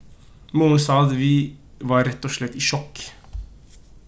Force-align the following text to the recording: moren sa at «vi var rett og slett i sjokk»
moren 0.59 0.79
sa 0.85 0.95
at 1.03 1.11
«vi 1.19 1.33
var 1.91 2.07
rett 2.09 2.29
og 2.31 2.35
slett 2.39 2.59
i 2.63 2.67
sjokk» 2.71 3.05